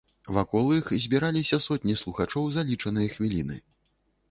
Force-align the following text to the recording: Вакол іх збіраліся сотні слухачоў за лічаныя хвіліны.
Вакол 0.35 0.71
іх 0.77 0.87
збіраліся 1.03 1.59
сотні 1.67 1.95
слухачоў 2.03 2.49
за 2.57 2.65
лічаныя 2.73 3.15
хвіліны. 3.19 3.63